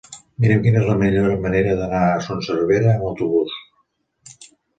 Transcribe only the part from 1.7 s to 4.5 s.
d'anar a Son Servera amb autobús.